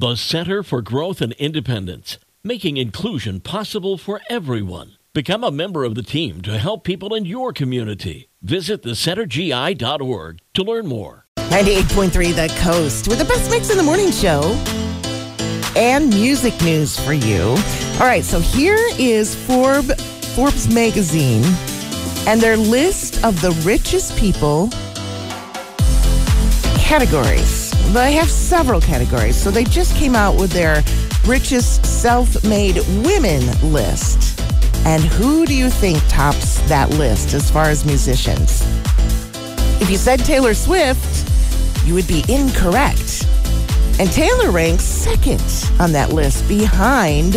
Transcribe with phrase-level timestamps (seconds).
[0.00, 4.96] The Center for Growth and Independence, making inclusion possible for everyone.
[5.12, 8.30] Become a member of the team to help people in your community.
[8.40, 11.26] Visit thecentergi.org to learn more.
[11.36, 14.40] 98.3 The Coast with the best mix in the morning show
[15.76, 17.50] and music news for you.
[18.00, 19.92] All right, so here is Forbes,
[20.34, 21.42] Forbes magazine
[22.26, 24.70] and their list of the richest people
[26.78, 27.59] categories.
[27.92, 29.34] They have several categories.
[29.34, 30.84] So they just came out with their
[31.26, 34.40] richest self made women list.
[34.86, 38.62] And who do you think tops that list as far as musicians?
[39.82, 41.28] If you said Taylor Swift,
[41.84, 43.26] you would be incorrect.
[43.98, 45.42] And Taylor ranks second
[45.80, 47.34] on that list behind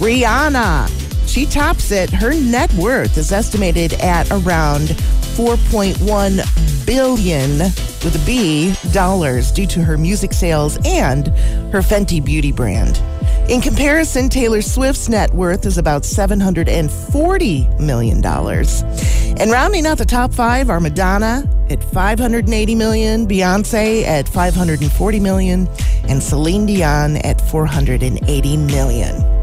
[0.00, 0.88] Rihanna.
[1.28, 2.08] She tops it.
[2.08, 4.88] Her net worth is estimated at around
[5.36, 11.28] 4.1 billion with a B dollars due to her music sales and
[11.72, 13.02] her Fenty beauty brand.
[13.48, 18.24] In comparison, Taylor Swift's net worth is about $740 million.
[18.24, 25.68] And rounding out the top five are Madonna at 580 million, Beyonce at 540 million,
[26.08, 29.39] and Celine Dion at 480 million.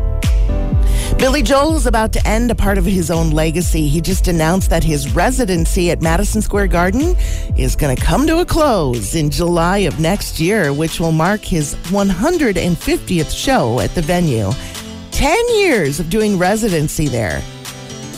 [1.18, 3.88] Billy Joel is about to end a part of his own legacy.
[3.88, 7.16] He just announced that his residency at Madison Square Garden
[7.58, 11.42] is going to come to a close in July of next year, which will mark
[11.42, 14.52] his 150th show at the venue.
[15.10, 17.42] 10 years of doing residency there.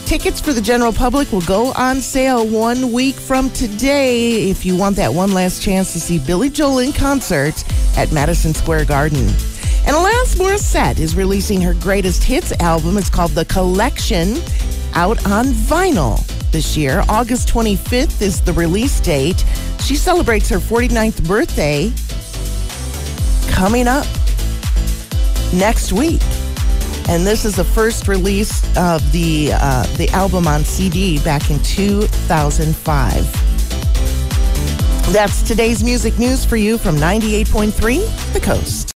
[0.05, 4.75] Tickets for the general public will go on sale one week from today if you
[4.75, 7.63] want that one last chance to see Billy Joel in concert
[7.97, 9.25] at Madison Square Garden.
[9.85, 12.97] And Alanis Morissette is releasing her greatest hits album.
[12.97, 14.37] It's called The Collection,
[14.93, 17.03] out on vinyl this year.
[17.09, 19.43] August 25th is the release date.
[19.81, 21.91] She celebrates her 49th birthday
[23.51, 24.05] coming up
[25.53, 26.21] next week.
[27.09, 31.57] And this is the first release of the uh, the album on CD back in
[31.63, 33.49] 2005.
[35.11, 38.87] That's today's music news for you from 98.3 The Coast.